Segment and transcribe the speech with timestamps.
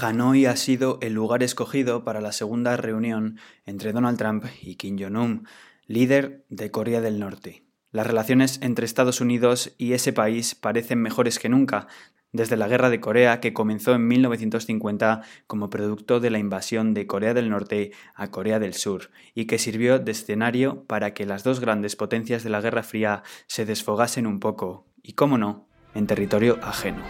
[0.00, 4.98] Hanoi ha sido el lugar escogido para la segunda reunión entre Donald Trump y Kim
[4.98, 5.46] Jong-un,
[5.86, 7.64] líder de Corea del Norte.
[7.92, 11.88] Las relaciones entre Estados Unidos y ese país parecen mejores que nunca,
[12.32, 17.06] desde la Guerra de Corea que comenzó en 1950 como producto de la invasión de
[17.06, 21.42] Corea del Norte a Corea del Sur y que sirvió de escenario para que las
[21.42, 26.06] dos grandes potencias de la Guerra Fría se desfogasen un poco, y cómo no, en
[26.06, 27.02] territorio ajeno.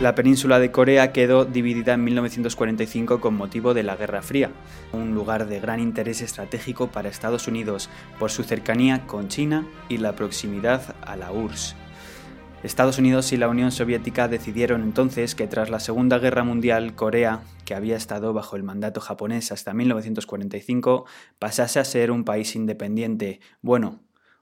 [0.00, 4.52] La península de Corea quedó dividida en 1945 con motivo de la Guerra Fría,
[4.92, 9.96] un lugar de gran interés estratégico para Estados Unidos por su cercanía con China y
[9.96, 11.74] la proximidad a la URSS.
[12.62, 17.40] Estados Unidos y la Unión Soviética decidieron entonces que tras la Segunda Guerra Mundial, Corea,
[17.64, 21.06] que había estado bajo el mandato japonés hasta 1945,
[21.40, 23.98] pasase a ser un país independiente, bueno,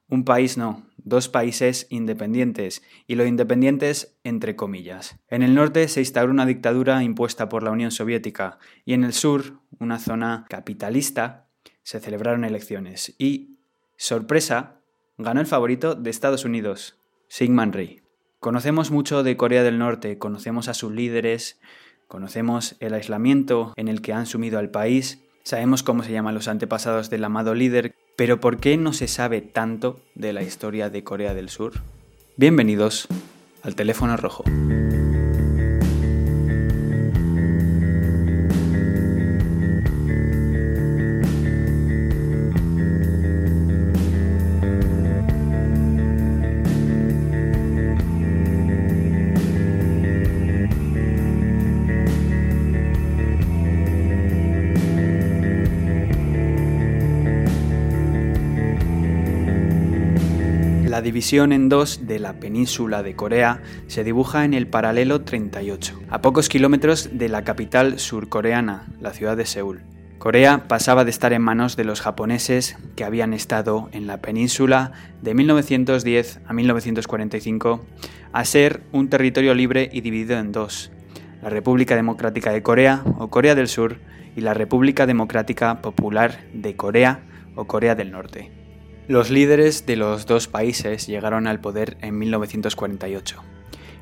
[0.08, 5.18] un país no, dos países independientes, y lo independientes entre comillas.
[5.28, 9.12] En el norte se instauró una dictadura impuesta por la Unión Soviética, y en el
[9.12, 11.46] sur, una zona capitalista,
[11.82, 13.14] se celebraron elecciones.
[13.18, 13.58] Y,
[13.96, 14.80] sorpresa,
[15.18, 18.02] ganó el favorito de Estados Unidos, Syngman Rhee.
[18.40, 21.58] Conocemos mucho de Corea del Norte, conocemos a sus líderes,
[22.06, 26.48] conocemos el aislamiento en el que han sumido al país, sabemos cómo se llaman los
[26.48, 31.04] antepasados del amado líder, pero ¿por qué no se sabe tanto de la historia de
[31.04, 31.74] Corea del Sur?
[32.36, 33.08] Bienvenidos
[33.62, 34.44] al teléfono rojo.
[61.06, 66.20] División en dos de la península de Corea se dibuja en el paralelo 38, a
[66.20, 69.82] pocos kilómetros de la capital surcoreana, la ciudad de Seúl.
[70.18, 74.90] Corea pasaba de estar en manos de los japoneses que habían estado en la península
[75.22, 77.86] de 1910 a 1945
[78.32, 80.90] a ser un territorio libre y dividido en dos,
[81.40, 83.98] la República Democrática de Corea o Corea del Sur
[84.34, 87.20] y la República Democrática Popular de Corea
[87.54, 88.65] o Corea del Norte.
[89.08, 93.40] Los líderes de los dos países llegaron al poder en 1948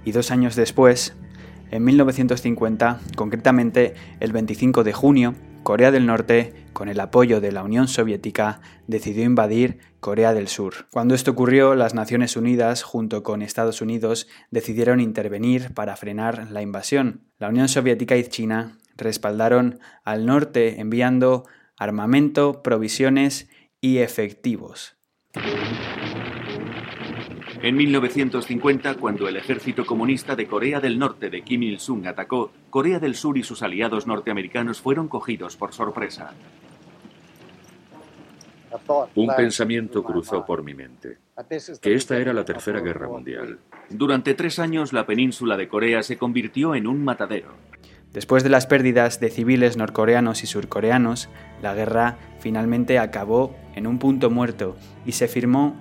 [0.03, 1.15] y dos años después,
[1.71, 7.63] en 1950, concretamente el 25 de junio, Corea del Norte, con el apoyo de la
[7.63, 10.87] Unión Soviética, decidió invadir Corea del Sur.
[10.91, 16.63] Cuando esto ocurrió, las Naciones Unidas, junto con Estados Unidos, decidieron intervenir para frenar la
[16.63, 17.25] invasión.
[17.39, 21.45] La Unión Soviética y China respaldaron al norte enviando
[21.77, 23.51] armamento, provisiones
[23.85, 24.97] y efectivos.
[27.61, 32.99] En 1950, cuando el ejército comunista de Corea del Norte de Kim Il-sung atacó, Corea
[32.99, 36.33] del Sur y sus aliados norteamericanos fueron cogidos por sorpresa.
[39.17, 41.19] Un pensamiento cruzó por mi mente,
[41.83, 43.59] que esta era la Tercera Guerra Mundial.
[43.91, 47.53] Durante tres años, la península de Corea se convirtió en un matadero.
[48.15, 51.29] Después de las pérdidas de civiles norcoreanos y surcoreanos,
[51.61, 55.75] la guerra finalmente acabó en un punto muerto y se firmó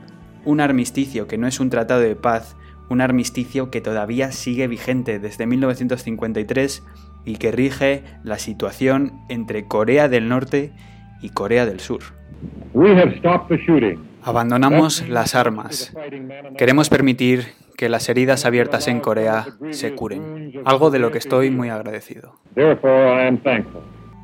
[0.44, 2.58] un armisticio que no es un tratado de paz,
[2.90, 6.84] un armisticio que todavía sigue vigente desde 1953
[7.24, 10.72] y que rige la situación entre Corea del Norte
[11.22, 12.02] y Corea del Sur.
[14.24, 15.94] Abandonamos las armas.
[16.58, 17.46] Queremos permitir
[17.78, 22.36] que las heridas abiertas en Corea se curen, algo de lo que estoy muy agradecido.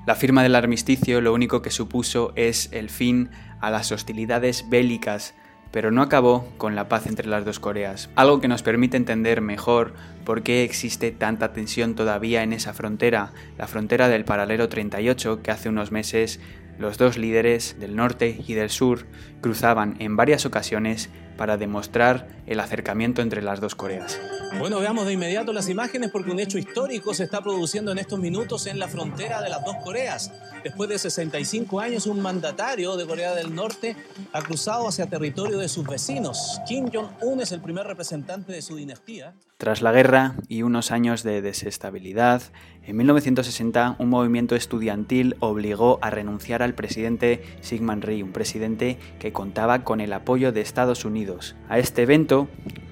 [0.09, 3.29] La firma del armisticio lo único que supuso es el fin
[3.61, 5.35] a las hostilidades bélicas,
[5.71, 9.41] pero no acabó con la paz entre las dos Coreas, algo que nos permite entender
[9.41, 9.93] mejor
[10.25, 15.51] por qué existe tanta tensión todavía en esa frontera, la frontera del paralelo 38 que
[15.51, 16.39] hace unos meses
[16.79, 19.05] los dos líderes del norte y del sur
[19.41, 21.09] cruzaban en varias ocasiones
[21.39, 24.19] para demostrar el acercamiento entre las dos Coreas.
[24.59, 28.19] Bueno, veamos de inmediato las imágenes porque un hecho histórico se está produciendo en estos
[28.19, 30.33] minutos en la frontera de las dos Coreas.
[30.63, 33.95] Después de 65 años, un mandatario de Corea del Norte
[34.33, 36.59] ha cruzado hacia territorio de sus vecinos.
[36.67, 39.33] Kim Jong-un es el primer representante de su dinastía.
[39.57, 42.41] Tras la guerra y unos años de desestabilidad,
[42.83, 49.31] en 1960 un movimiento estudiantil obligó a renunciar al presidente Syngman Rhee, un presidente que
[49.31, 51.55] contaba con el apoyo de Estados Unidos Unidos.
[51.69, 52.47] A este evento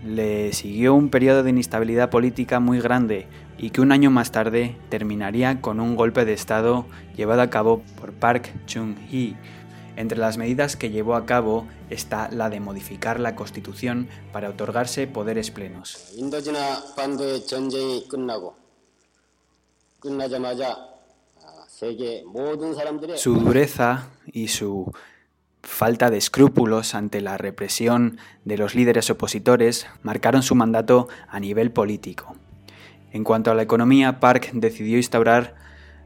[0.05, 4.77] le siguió un periodo de inestabilidad política muy grande y que un año más tarde
[4.89, 6.85] terminaría con un golpe de Estado
[7.15, 9.35] llevado a cabo por Park Chung-hee.
[9.95, 15.07] Entre las medidas que llevó a cabo está la de modificar la Constitución para otorgarse
[15.07, 16.13] poderes plenos.
[23.15, 24.91] Su dureza y su
[25.67, 31.71] falta de escrúpulos ante la represión de los líderes opositores marcaron su mandato a nivel
[31.71, 32.35] político.
[33.11, 35.55] En cuanto a la economía, Park decidió instaurar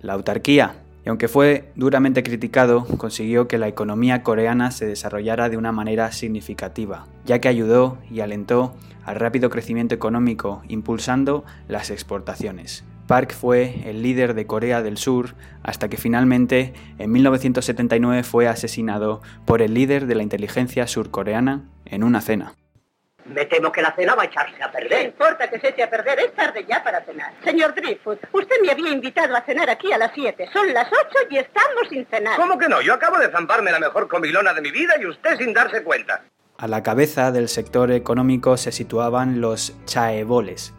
[0.01, 0.75] la autarquía,
[1.05, 6.11] y aunque fue duramente criticado, consiguió que la economía coreana se desarrollara de una manera
[6.11, 8.75] significativa, ya que ayudó y alentó
[9.05, 12.83] al rápido crecimiento económico, impulsando las exportaciones.
[13.11, 19.21] Park fue el líder de Corea del Sur hasta que finalmente en 1979 fue asesinado
[19.45, 22.53] por el líder de la inteligencia surcoreana en una cena.
[23.25, 24.99] Me temo que la cena va a echarse a perder.
[24.99, 27.33] No importa que se eche a perder, es tarde ya para cenar.
[27.43, 30.47] Señor Driftwood, usted me había invitado a cenar aquí a las 7.
[30.53, 32.37] Son las 8 y estamos sin cenar.
[32.37, 32.81] ¿Cómo que no?
[32.81, 36.23] Yo acabo de zamparme la mejor comilona de mi vida y usted sin darse cuenta.
[36.57, 40.73] A la cabeza del sector económico se situaban los chaeboles,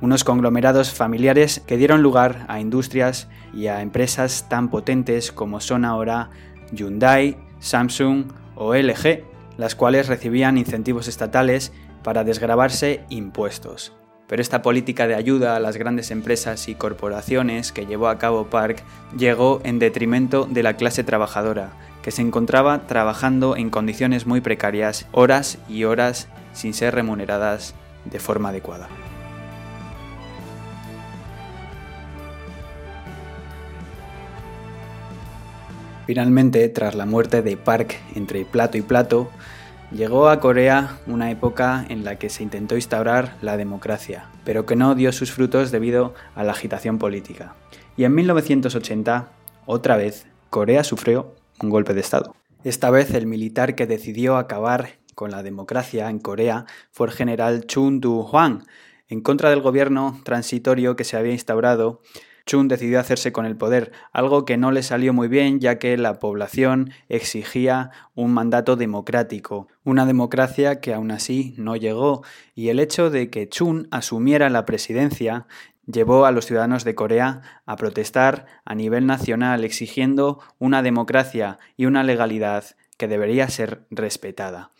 [0.00, 5.84] unos conglomerados familiares que dieron lugar a industrias y a empresas tan potentes como son
[5.84, 6.30] ahora
[6.72, 9.24] Hyundai, Samsung o LG,
[9.56, 13.92] las cuales recibían incentivos estatales para desgravarse impuestos.
[14.26, 18.46] Pero esta política de ayuda a las grandes empresas y corporaciones que llevó a cabo
[18.46, 18.82] Park
[19.16, 25.06] llegó en detrimento de la clase trabajadora, que se encontraba trabajando en condiciones muy precarias,
[25.10, 27.74] horas y horas sin ser remuneradas
[28.04, 28.88] de forma adecuada.
[36.10, 39.30] Finalmente, tras la muerte de Park entre plato y plato,
[39.92, 44.74] llegó a Corea una época en la que se intentó instaurar la democracia, pero que
[44.74, 47.54] no dio sus frutos debido a la agitación política.
[47.96, 49.30] Y en 1980,
[49.66, 52.34] otra vez, Corea sufrió un golpe de Estado.
[52.64, 57.66] Esta vez el militar que decidió acabar con la democracia en Corea fue el general
[57.68, 58.64] Chun Du-hwan,
[59.06, 62.00] en contra del gobierno transitorio que se había instaurado
[62.50, 65.96] Chun decidió hacerse con el poder, algo que no le salió muy bien ya que
[65.96, 72.24] la población exigía un mandato democrático, una democracia que aún así no llegó,
[72.56, 75.46] y el hecho de que Chun asumiera la presidencia
[75.86, 81.86] llevó a los ciudadanos de Corea a protestar a nivel nacional exigiendo una democracia y
[81.86, 82.64] una legalidad
[82.96, 84.72] que debería ser respetada.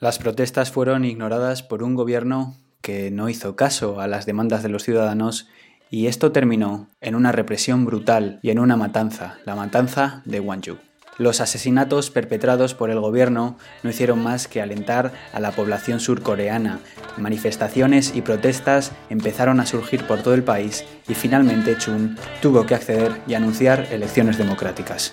[0.00, 4.70] Las protestas fueron ignoradas por un gobierno que no hizo caso a las demandas de
[4.70, 5.46] los ciudadanos
[5.92, 10.78] y esto terminó en una represión brutal y en una matanza, la matanza de Wanju.
[11.18, 16.80] Los asesinatos perpetrados por el gobierno no hicieron más que alentar a la población surcoreana.
[17.18, 22.74] Manifestaciones y protestas empezaron a surgir por todo el país y finalmente Chun tuvo que
[22.74, 25.12] acceder y anunciar elecciones democráticas.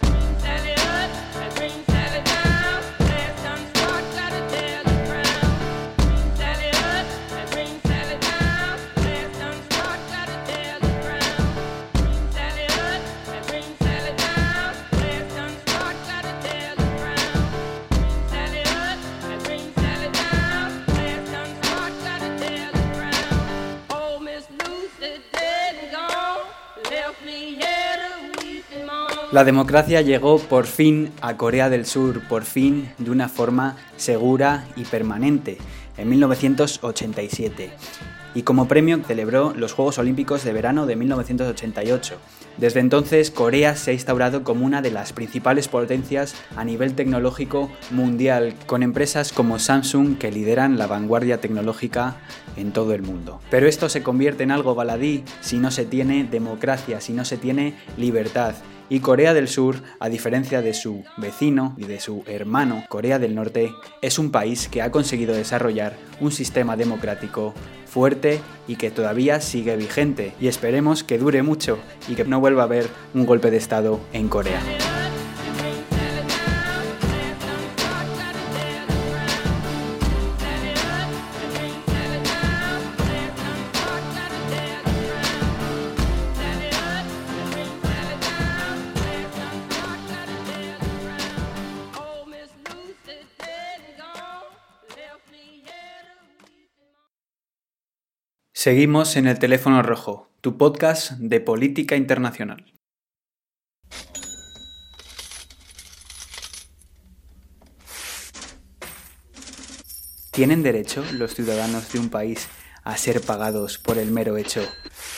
[29.39, 34.65] La democracia llegó por fin a Corea del Sur, por fin de una forma segura
[34.75, 35.57] y permanente,
[35.95, 37.71] en 1987.
[38.35, 42.17] Y como premio celebró los Juegos Olímpicos de verano de 1988.
[42.57, 47.71] Desde entonces, Corea se ha instaurado como una de las principales potencias a nivel tecnológico
[47.91, 52.17] mundial, con empresas como Samsung que lideran la vanguardia tecnológica
[52.57, 53.39] en todo el mundo.
[53.49, 57.37] Pero esto se convierte en algo baladí si no se tiene democracia, si no se
[57.37, 58.55] tiene libertad
[58.89, 63.35] y Corea del Sur, a diferencia de su vecino y de su hermano Corea del
[63.35, 67.53] Norte, es un país que ha conseguido desarrollar un sistema democrático
[67.85, 72.63] fuerte y que todavía sigue vigente y esperemos que dure mucho y que no vuelva
[72.63, 74.59] a haber un golpe de Estado en Corea.
[98.61, 102.73] Seguimos en el teléfono rojo, tu podcast de política internacional.
[110.31, 112.49] ¿Tienen derecho los ciudadanos de un país
[112.83, 114.59] a ser pagados por el mero hecho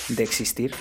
[0.10, 0.75] de existir?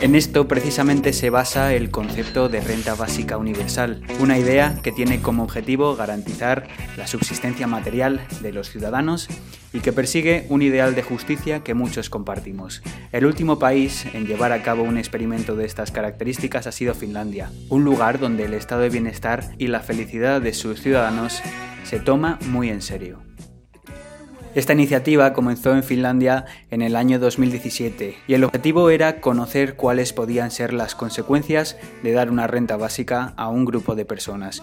[0.00, 5.20] En esto precisamente se basa el concepto de renta básica universal, una idea que tiene
[5.20, 9.28] como objetivo garantizar la subsistencia material de los ciudadanos
[9.74, 12.82] y que persigue un ideal de justicia que muchos compartimos.
[13.12, 17.50] El último país en llevar a cabo un experimento de estas características ha sido Finlandia,
[17.68, 21.42] un lugar donde el estado de bienestar y la felicidad de sus ciudadanos
[21.84, 23.20] se toma muy en serio.
[24.52, 30.12] Esta iniciativa comenzó en Finlandia en el año 2017 y el objetivo era conocer cuáles
[30.12, 34.60] podían ser las consecuencias de dar una renta básica a un grupo de personas.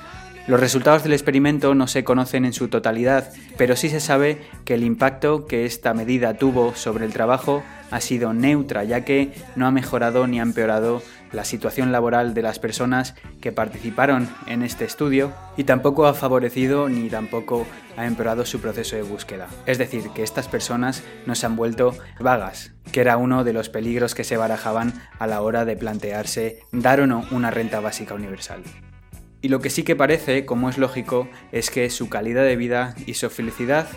[0.47, 4.75] Los resultados del experimento no se conocen en su totalidad, pero sí se sabe que
[4.75, 9.67] el impacto que esta medida tuvo sobre el trabajo ha sido neutra, ya que no
[9.67, 11.01] ha mejorado ni ha empeorado
[11.33, 16.87] la situación laboral de las personas que participaron en este estudio y tampoco ha favorecido
[16.87, 19.47] ni tampoco ha empeorado su proceso de búsqueda.
[19.65, 23.67] Es decir, que estas personas no se han vuelto vagas, que era uno de los
[23.67, 28.13] peligros que se barajaban a la hora de plantearse dar o no una renta básica
[28.13, 28.63] universal.
[29.41, 32.95] Y lo que sí que parece, como es lógico, es que su calidad de vida
[33.05, 33.87] y su felicidad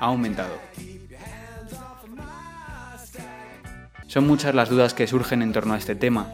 [0.00, 0.58] ha aumentado.
[4.06, 6.28] Son muchas las dudas que surgen en torno a este tema,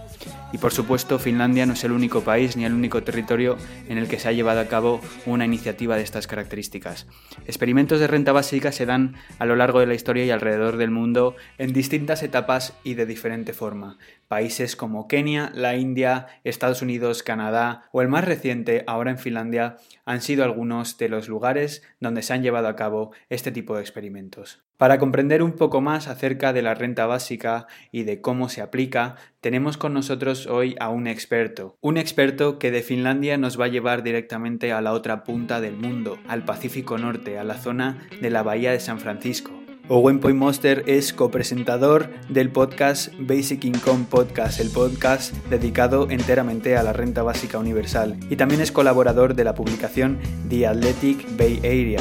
[0.52, 3.56] y por supuesto, Finlandia no es el único país ni el único territorio
[3.88, 7.06] en el que se ha llevado a cabo una iniciativa de estas características.
[7.46, 10.90] Experimentos de renta básica se dan a lo largo de la historia y alrededor del
[10.90, 13.98] mundo en distintas etapas y de diferente forma.
[14.28, 19.76] Países como Kenia, la India, Estados Unidos, Canadá o el más reciente, ahora en Finlandia,
[20.04, 23.82] han sido algunos de los lugares donde se han llevado a cabo este tipo de
[23.82, 24.64] experimentos.
[24.80, 29.16] Para comprender un poco más acerca de la renta básica y de cómo se aplica,
[29.42, 31.76] tenemos con nosotros hoy a un experto.
[31.82, 35.76] Un experto que de Finlandia nos va a llevar directamente a la otra punta del
[35.76, 39.50] mundo, al Pacífico Norte, a la zona de la Bahía de San Francisco.
[39.88, 46.94] Owen Poymoster es copresentador del podcast Basic Income Podcast, el podcast dedicado enteramente a la
[46.94, 50.18] renta básica universal, y también es colaborador de la publicación
[50.48, 52.00] The Athletic Bay Area,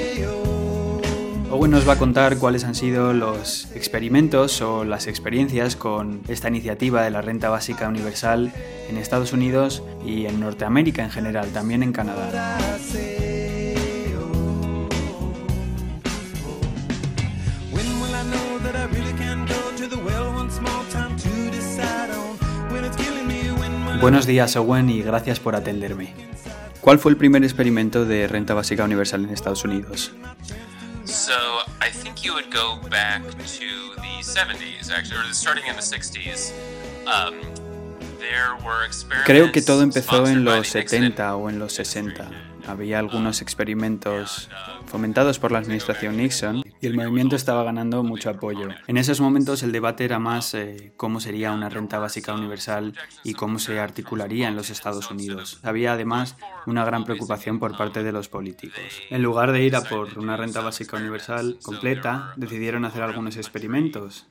[1.51, 6.47] Owen nos va a contar cuáles han sido los experimentos o las experiencias con esta
[6.47, 8.53] iniciativa de la renta básica universal
[8.89, 12.57] en Estados Unidos y en Norteamérica en general, también en Canadá.
[23.99, 26.13] Buenos días, Owen, y gracias por atenderme.
[26.79, 30.13] ¿Cuál fue el primer experimento de renta básica universal en Estados Unidos?
[31.11, 35.81] So, I think you would go back to the 70s, actually, or starting in the
[35.81, 36.53] 60s.
[37.05, 37.41] Um,
[39.25, 42.29] Creo que todo empezó en los 70 o en los 60.
[42.67, 44.49] Había algunos experimentos
[44.85, 48.69] fomentados por la administración Nixon y el movimiento estaba ganando mucho apoyo.
[48.87, 53.33] En esos momentos el debate era más eh, cómo sería una renta básica universal y
[53.33, 55.59] cómo se articularía en los Estados Unidos.
[55.63, 56.35] Había además
[56.65, 58.81] una gran preocupación por parte de los políticos.
[59.09, 64.27] En lugar de ir a por una renta básica universal completa, decidieron hacer algunos experimentos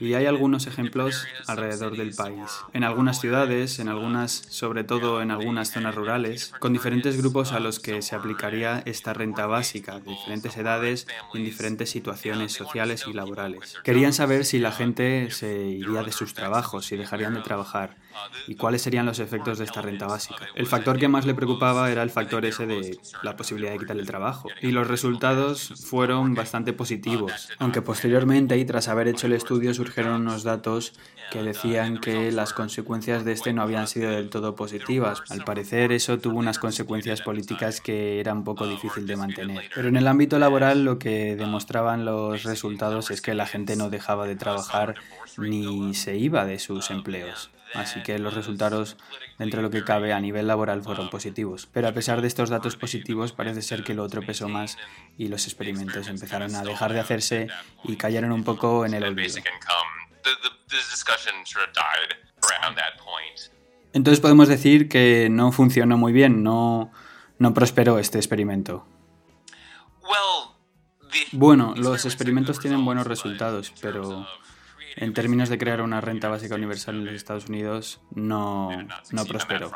[0.00, 2.50] y hay algunos ejemplos alrededor del país.
[2.72, 7.60] En algunas ciudades, en algunas, sobre todo en algunas zonas rurales, con diferentes grupos a
[7.60, 13.12] los que se aplicaría esta renta básica, de diferentes edades en diferentes situaciones sociales y
[13.12, 13.76] laborales.
[13.84, 17.96] Querían saber si la gente se iría de sus trabajos, si dejarían de trabajar
[18.46, 20.46] y cuáles serían los efectos de esta renta básica.
[20.54, 23.96] El factor que más le preocupaba era el factor ese de la posibilidad de quitar
[23.96, 24.48] el trabajo.
[24.60, 30.22] Y los resultados fueron bastante positivos, aunque posteriormente y tras haber hecho el estudio surgieron
[30.22, 30.94] unos datos
[31.30, 35.22] que decían que las consecuencias de este no habían sido del todo positivas.
[35.28, 39.70] Al parecer eso tuvo unas consecuencias políticas que era un poco difícil de mantener.
[39.74, 43.90] Pero en el ámbito laboral lo que demostraban los resultados es que la gente no
[43.90, 44.94] dejaba de trabajar
[45.36, 47.50] ni se iba de sus empleos.
[47.74, 48.96] Así que los resultados,
[49.38, 51.68] dentro de lo que cabe a nivel laboral, fueron positivos.
[51.72, 54.76] Pero a pesar de estos datos positivos, parece ser que lo otro pesó más
[55.16, 57.48] y los experimentos empezaron a dejar de hacerse
[57.84, 59.38] y cayeron un poco en el olvido.
[63.92, 66.92] Entonces podemos decir que no funcionó muy bien, no,
[67.38, 68.86] no prosperó este experimento.
[71.32, 74.26] Bueno, los experimentos tienen buenos resultados, pero
[74.96, 78.70] en términos de crear una renta básica universal en los Estados Unidos, no,
[79.12, 79.72] no prosperó.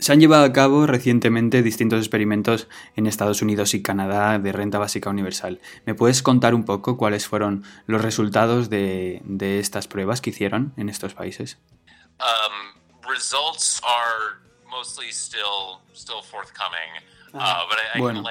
[0.00, 4.78] Se han llevado a cabo recientemente distintos experimentos en Estados Unidos y Canadá de renta
[4.78, 5.60] básica universal.
[5.86, 9.20] ¿Me puedes contar un poco cuáles fueron los resultados de,
[9.58, 11.58] estas pruebas que hicieron en estos países?
[12.20, 12.78] Um, ah, uh,
[17.98, 18.22] bueno,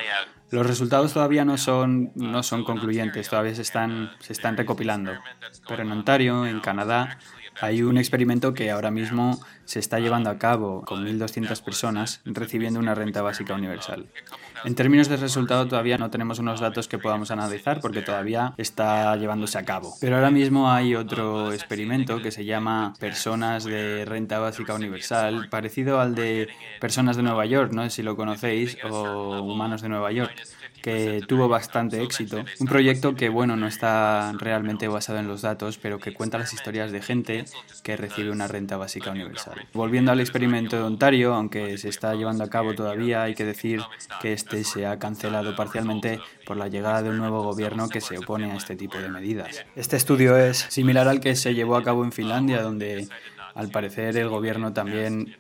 [0.49, 5.11] los resultados todavía no son, no son concluyentes, todavía se están, se están recopilando.
[5.67, 7.19] Pero en Ontario, en Canadá,
[7.59, 12.79] hay un experimento que ahora mismo se está llevando a cabo con 1.200 personas recibiendo
[12.79, 14.07] una renta básica universal.
[14.65, 19.15] En términos de resultado todavía no tenemos unos datos que podamos analizar porque todavía está
[19.15, 19.95] llevándose a cabo.
[19.99, 25.99] Pero ahora mismo hay otro experimento que se llama Personas de Renta Básica Universal, parecido
[25.99, 26.47] al de
[26.79, 30.35] Personas de Nueva York, no sé si lo conocéis, o Humanos de Nueva York
[30.87, 32.45] que tuvo bastante éxito.
[32.59, 36.53] Un proyecto que, bueno, no está realmente basado en los datos, pero que cuenta las
[36.53, 37.43] historias de gente
[37.83, 39.67] que recibe una renta básica universal.
[39.73, 43.81] Volviendo al experimento de Ontario, aunque se está llevando a cabo todavía, hay que decir
[44.21, 48.17] que este se ha cancelado parcialmente por la llegada de un nuevo gobierno que se
[48.17, 49.65] opone a este tipo de medidas.
[49.75, 53.07] Este estudio es similar al que se llevó a cabo en Finlandia, donde
[53.55, 55.35] al parecer el gobierno también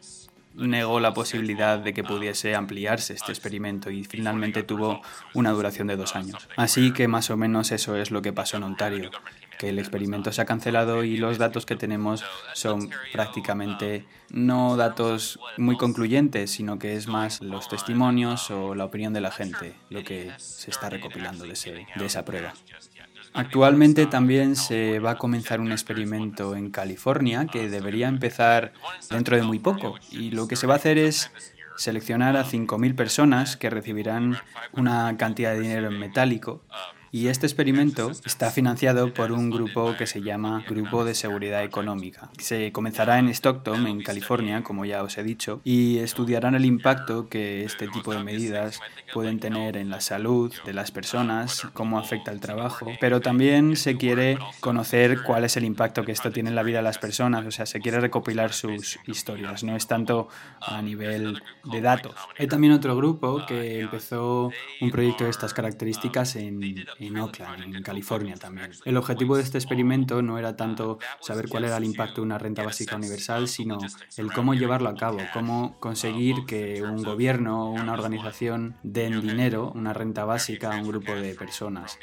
[0.57, 5.01] negó la posibilidad de que pudiese ampliarse este experimento y finalmente tuvo
[5.33, 6.49] una duración de dos años.
[6.55, 9.11] Así que más o menos eso es lo que pasó en Ontario,
[9.57, 12.23] que el experimento se ha cancelado y los datos que tenemos
[12.53, 19.13] son prácticamente no datos muy concluyentes, sino que es más los testimonios o la opinión
[19.13, 22.53] de la gente lo que se está recopilando de, de esa prueba.
[23.33, 28.73] Actualmente también se va a comenzar un experimento en California que debería empezar
[29.09, 29.95] dentro de muy poco.
[30.09, 31.31] Y lo que se va a hacer es
[31.75, 34.37] seleccionar a 5.000 personas que recibirán
[34.73, 36.63] una cantidad de dinero en metálico
[37.17, 42.29] y este experimento está financiado por un grupo que se llama Grupo de Seguridad Económica.
[42.37, 47.27] Se comenzará en Stockton, en California, como ya os he dicho, y estudiarán el impacto
[47.27, 48.79] que este tipo de medidas
[49.15, 53.97] pueden tener en la salud de las personas, cómo afecta el trabajo, pero también se
[53.97, 57.47] quiere conocer cuál es el impacto que esto tiene en la vida de las personas,
[57.47, 60.27] o sea, se quiere recopilar sus historias, no es tanto
[60.61, 62.13] a nivel de datos.
[62.37, 67.83] Hay también otro grupo que empezó un proyecto de estas características en en Oakland, en
[67.83, 68.71] California también.
[68.83, 72.37] El objetivo de este experimento no era tanto saber cuál era el impacto de una
[72.37, 73.77] renta básica universal, sino
[74.17, 79.71] el cómo llevarlo a cabo, cómo conseguir que un gobierno o una organización den dinero,
[79.75, 81.99] una renta básica a un grupo de personas.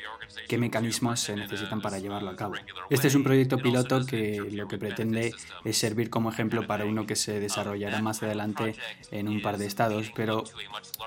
[0.49, 2.55] ¿Qué mecanismos se necesitan para llevarlo a cabo?
[2.91, 5.33] Este es un proyecto piloto que lo que pretende
[5.65, 8.75] es servir como ejemplo para uno que se desarrollará más adelante
[9.11, 10.45] en un par de estados, pero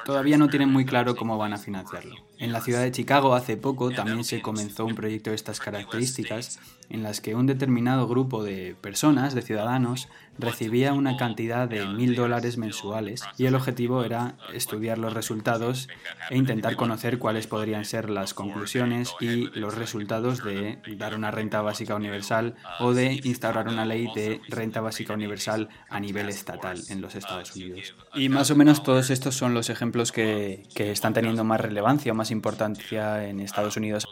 [0.06, 2.16] todavía no tienen muy claro cómo van a financiarlo.
[2.40, 6.60] En la ciudad de Chicago hace poco también se comenzó un proyecto de estas características
[6.90, 12.16] en las que un determinado grupo de personas, de ciudadanos, recibía una cantidad de mil
[12.16, 15.88] dólares mensuales y el objetivo era estudiar los resultados
[16.30, 21.62] e intentar conocer cuáles podrían ser las conclusiones y los resultados de dar una renta
[21.62, 27.02] básica universal o de instaurar una ley de renta básica universal a nivel estatal en
[27.02, 27.96] los Estados Unidos.
[28.14, 32.12] Y más o menos todos estos son los ejemplos que, que están teniendo más relevancia
[32.12, 34.08] o más importancia en Estados Unidos.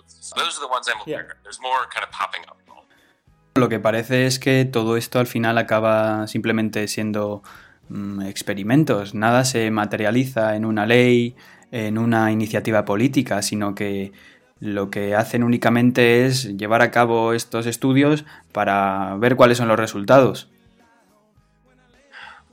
[3.58, 7.42] Lo que parece es que todo esto al final acaba simplemente siendo
[7.88, 11.38] mm, experimentos, nada se materializa en una ley,
[11.72, 14.12] en una iniciativa política, sino que
[14.60, 19.80] lo que hacen únicamente es llevar a cabo estos estudios para ver cuáles son los
[19.80, 20.50] resultados.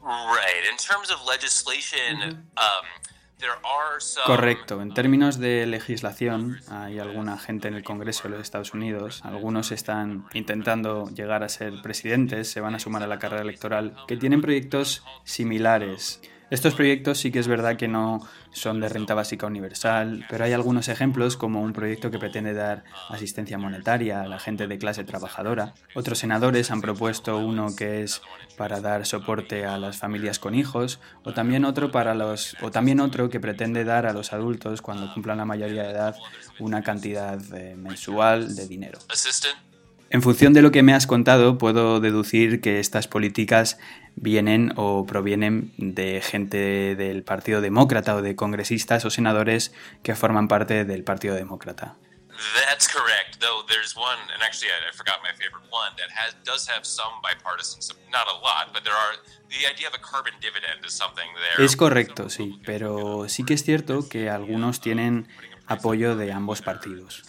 [0.04, 0.70] Right.
[0.70, 2.46] In terms of legislation,
[4.24, 4.80] Correcto.
[4.80, 9.72] En términos de legislación, hay alguna gente en el Congreso de los Estados Unidos, algunos
[9.72, 14.16] están intentando llegar a ser presidentes, se van a sumar a la carrera electoral, que
[14.16, 16.20] tienen proyectos similares.
[16.52, 20.52] Estos proyectos sí que es verdad que no son de renta básica universal, pero hay
[20.52, 25.02] algunos ejemplos como un proyecto que pretende dar asistencia monetaria a la gente de clase
[25.02, 25.72] trabajadora.
[25.94, 28.20] Otros senadores han propuesto uno que es
[28.58, 33.00] para dar soporte a las familias con hijos o también otro para los o también
[33.00, 36.16] otro que pretende dar a los adultos cuando cumplan la mayoría de edad
[36.58, 38.98] una cantidad eh, mensual de dinero.
[40.12, 43.78] En función de lo que me has contado, puedo deducir que estas políticas
[44.14, 49.72] vienen o provienen de gente del Partido Demócrata o de congresistas o senadores
[50.02, 51.96] que forman parte del Partido Demócrata.
[61.64, 65.26] Es correcto, sí, pero sí que es cierto que algunos tienen
[65.66, 67.22] apoyo de ambos partidos.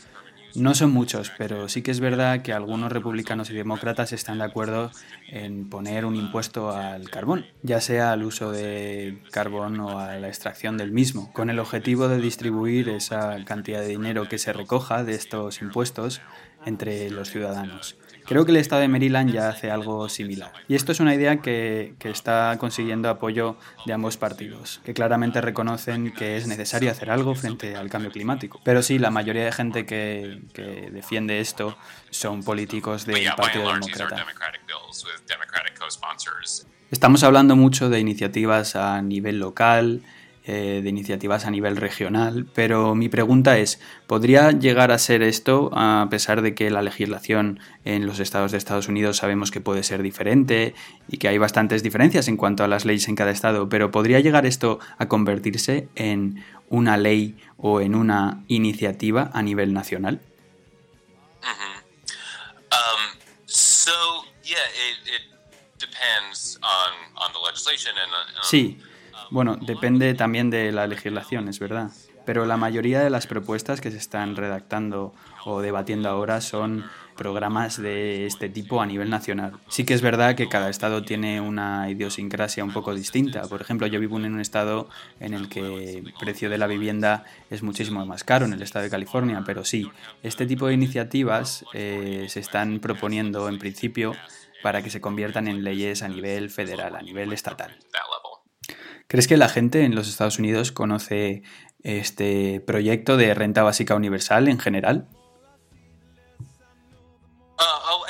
[0.56, 4.44] No son muchos, pero sí que es verdad que algunos republicanos y demócratas están de
[4.44, 4.92] acuerdo
[5.28, 10.28] en poner un impuesto al carbón, ya sea al uso de carbón o a la
[10.28, 15.04] extracción del mismo, con el objetivo de distribuir esa cantidad de dinero que se recoja
[15.04, 16.22] de estos impuestos
[16.66, 17.98] entre los ciudadanos.
[18.26, 20.52] Creo que el estado de Maryland ya hace algo similar.
[20.68, 26.12] Y esto es una idea que, está consiguiendo apoyo de ambos partidos, que claramente reconocen
[26.14, 28.60] que es necesario hacer algo frente al cambio climático.
[28.64, 31.78] Pero sí, la mayoría de gente que, que defiende esto
[32.10, 34.26] son políticos del Partido Demócrata.
[36.92, 40.04] Estamos hablando mucho de iniciativas a nivel local,
[40.46, 45.70] eh, de iniciativas a nivel regional, pero mi pregunta es, ¿podría llegar a ser esto,
[45.74, 49.84] a pesar de que la legislación en los estados de Estados Unidos sabemos que puede
[49.84, 50.76] ser diferente
[51.08, 54.20] y que hay bastantes diferencias en cuanto a las leyes en cada estado, pero ¿podría
[54.20, 60.20] llegar esto a convertirse en una ley o en una iniciativa a nivel nacional?
[68.42, 68.78] Sí,
[69.32, 71.92] bueno, depende también de la legislación, es verdad.
[72.26, 75.14] Pero la mayoría de las propuestas que se están redactando
[75.46, 79.54] o debatiendo ahora son programas de este tipo a nivel nacional.
[79.68, 83.44] Sí que es verdad que cada estado tiene una idiosincrasia un poco distinta.
[83.44, 87.26] Por ejemplo, yo vivo en un estado en el que el precio de la vivienda
[87.50, 89.92] es muchísimo más caro, en el estado de California, pero sí,
[90.24, 94.16] este tipo de iniciativas eh, se están proponiendo en principio
[94.64, 97.78] para que se conviertan en leyes a nivel federal, a nivel estatal.
[99.08, 101.44] ¿Crees que la gente en los Estados Unidos conoce
[101.84, 105.08] este proyecto de renta básica universal en general?
[107.60, 108.04] Uh, oh,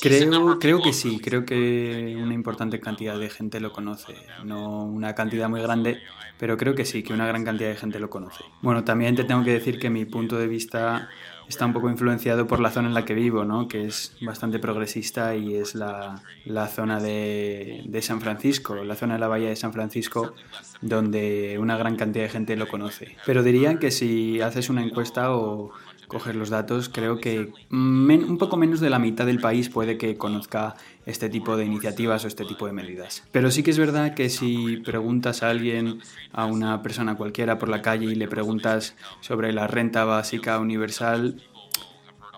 [0.00, 4.14] creo, creo que sí, creo que una importante cantidad de gente lo conoce.
[4.44, 5.98] No una cantidad muy grande,
[6.38, 8.44] pero creo que sí, que una gran cantidad de gente lo conoce.
[8.62, 11.08] Bueno, también te tengo que decir que mi punto de vista
[11.48, 13.68] está un poco influenciado por la zona en la que vivo, ¿no?
[13.68, 19.14] que es bastante progresista y es la, la zona de, de, San Francisco, la zona
[19.14, 20.34] de la bahía de San Francisco,
[20.80, 23.16] donde una gran cantidad de gente lo conoce.
[23.24, 25.72] Pero diría que si haces una encuesta o
[26.08, 30.16] coger los datos, creo que un poco menos de la mitad del país puede que
[30.16, 30.74] conozca
[31.08, 33.24] este tipo de iniciativas o este tipo de medidas.
[33.32, 37.70] Pero sí que es verdad que si preguntas a alguien, a una persona cualquiera por
[37.70, 41.42] la calle y le preguntas sobre la renta básica universal,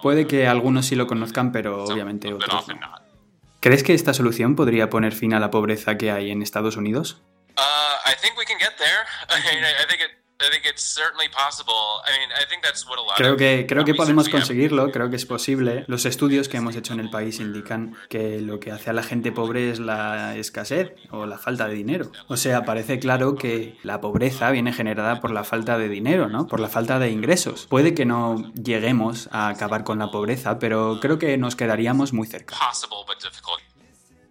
[0.02, 2.94] puede que algunos sí lo conozcan, pero obviamente otros no.
[3.58, 7.20] ¿Crees que esta solución podría poner fin a la pobreza que hay en Estados Unidos?
[13.16, 15.84] Creo que, creo que podemos conseguirlo, creo que es posible.
[15.86, 19.02] Los estudios que hemos hecho en el país indican que lo que hace a la
[19.02, 22.10] gente pobre es la escasez o la falta de dinero.
[22.28, 26.46] O sea, parece claro que la pobreza viene generada por la falta de dinero, ¿no?
[26.46, 27.66] Por la falta de ingresos.
[27.66, 32.26] Puede que no lleguemos a acabar con la pobreza, pero creo que nos quedaríamos muy
[32.26, 32.56] cerca.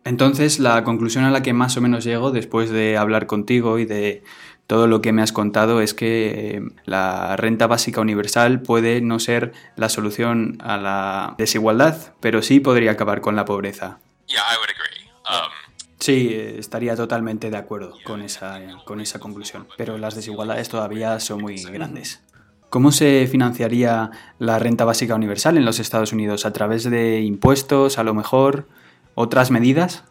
[0.05, 3.85] Entonces, la conclusión a la que más o menos llego después de hablar contigo y
[3.85, 4.23] de
[4.69, 9.17] todo lo que me has contado es que eh, la renta básica universal puede no
[9.17, 13.97] ser la solución a la desigualdad, pero sí podría acabar con la pobreza.
[14.29, 15.49] Um,
[15.97, 21.41] sí, estaría totalmente de acuerdo con esa, con esa conclusión, pero las desigualdades todavía son
[21.41, 22.21] muy grandes.
[22.69, 26.45] ¿Cómo se financiaría la renta básica universal en los Estados Unidos?
[26.45, 28.67] ¿A través de impuestos, a lo mejor?
[29.15, 30.03] ¿Otras medidas?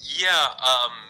[0.00, 1.03] Um,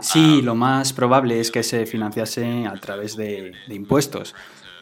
[0.00, 4.34] Sí, lo más probable es que se financiase a través de, impuestos.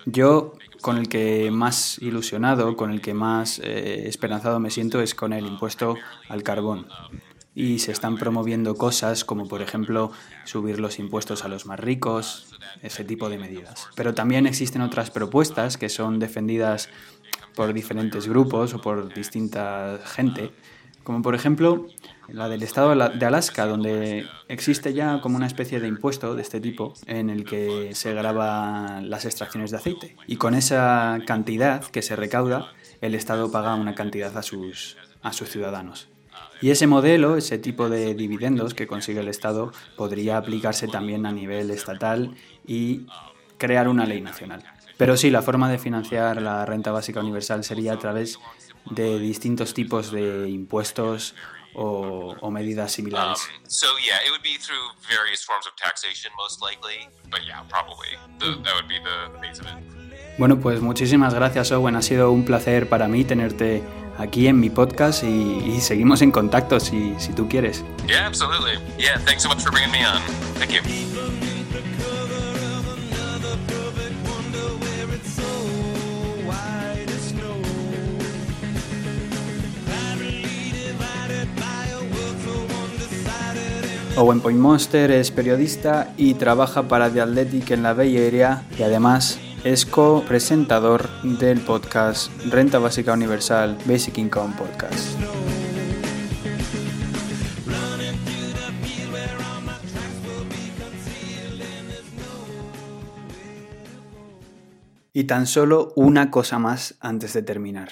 [0.06, 5.14] Yo con el que más ilusionado, con el que más eh, esperanzado me siento es
[5.14, 5.96] con el impuesto
[6.28, 6.86] al carbón.
[7.54, 10.10] Y se están promoviendo cosas como por ejemplo
[10.44, 13.88] subir los impuestos a los más ricos, ese tipo de medidas.
[13.94, 16.90] Pero también existen otras propuestas que son defendidas
[17.54, 20.50] por diferentes grupos o por distinta gente,
[21.02, 21.86] como por ejemplo
[22.28, 26.60] la del estado de Alaska, donde existe ya como una especie de impuesto de este
[26.60, 30.16] tipo en el que se graban las extracciones de aceite.
[30.26, 35.32] Y con esa cantidad que se recauda, el Estado paga una cantidad a sus, a
[35.32, 36.08] sus ciudadanos.
[36.62, 41.32] Y ese modelo, ese tipo de dividendos que consigue el Estado, podría aplicarse también a
[41.32, 42.34] nivel estatal
[42.66, 43.06] y
[43.58, 44.64] crear una ley nacional.
[44.96, 48.38] Pero sí, la forma de financiar la renta básica universal sería a través
[48.90, 51.34] de distintos tipos de impuestos
[51.74, 53.42] o, o medidas similares.
[53.42, 57.62] Um, so yeah, it would be through various forms of taxation most likely, but yeah,
[57.68, 60.04] probably the, that would be the base of it.
[60.36, 63.84] Bueno, pues muchísimas gracias Owen, ha sido un placer para mí tenerte
[64.18, 67.84] aquí en mi podcast y, seguimos en contacto si, si tú quieres.
[68.08, 68.78] Yeah, absolutely.
[68.98, 70.20] Yeah, thanks so much for bringing me on.
[70.58, 71.43] Thank you.
[84.16, 88.84] Owen Point Monster es periodista y trabaja para The Athletic en la Bay Area y
[88.84, 95.18] además es co-presentador del podcast Renta Básica Universal Basic Income Podcast.
[105.12, 107.88] Y tan solo una cosa más antes de terminar.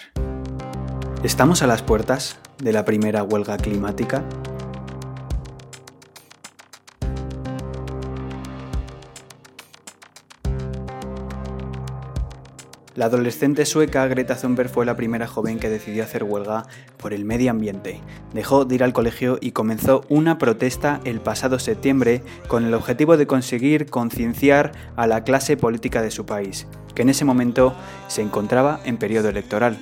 [1.25, 4.25] ¿Estamos a las puertas de la primera huelga climática?
[12.95, 16.67] La adolescente sueca Greta Thunberg fue la primera joven que decidió hacer huelga
[16.99, 18.03] por el medio ambiente.
[18.35, 23.17] Dejó de ir al colegio y comenzó una protesta el pasado septiembre con el objetivo
[23.17, 27.75] de conseguir concienciar a la clase política de su país, que en ese momento
[28.09, 29.79] se encontraba en periodo electoral.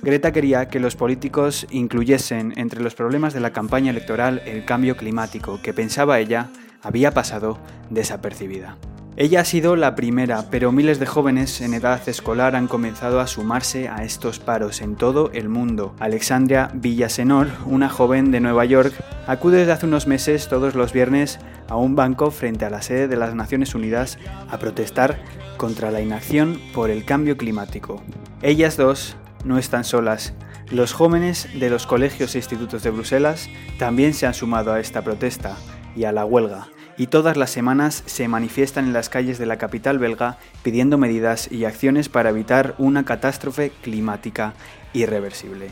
[0.00, 4.96] Greta quería que los políticos incluyesen entre los problemas de la campaña electoral el cambio
[4.96, 6.48] climático, que pensaba ella
[6.82, 7.58] había pasado
[7.90, 8.78] desapercibida.
[9.18, 13.26] Ella ha sido la primera, pero miles de jóvenes en edad escolar han comenzado a
[13.26, 15.94] sumarse a estos paros en todo el mundo.
[16.00, 18.92] Alexandria Villasenor, una joven de Nueva York,
[19.26, 23.08] acude desde hace unos meses todos los viernes a un banco frente a la sede
[23.08, 24.18] de las Naciones Unidas
[24.50, 25.18] a protestar
[25.56, 28.02] contra la inacción por el cambio climático.
[28.42, 30.34] Ellas dos no están solas.
[30.70, 33.48] Los jóvenes de los colegios e institutos de Bruselas
[33.78, 35.56] también se han sumado a esta protesta
[35.96, 39.58] y a la huelga y todas las semanas se manifiestan en las calles de la
[39.58, 44.54] capital belga pidiendo medidas y acciones para evitar una catástrofe climática
[44.92, 45.70] irreversible.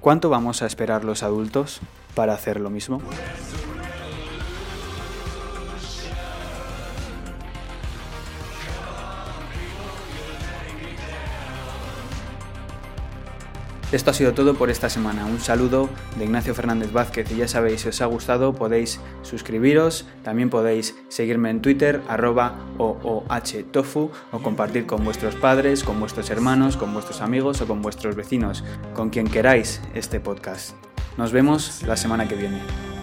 [0.00, 1.80] ¿Cuánto vamos a esperar los adultos
[2.14, 3.00] para hacer lo mismo?
[13.94, 15.24] Esto ha sido todo por esta semana.
[15.24, 20.04] Un saludo de Ignacio Fernández Vázquez y ya sabéis, si os ha gustado podéis suscribiros,
[20.24, 26.76] también podéis seguirme en Twitter, arroba OOHTofu o compartir con vuestros padres, con vuestros hermanos,
[26.76, 30.72] con vuestros amigos o con vuestros vecinos, con quien queráis este podcast.
[31.16, 32.93] Nos vemos la semana que viene.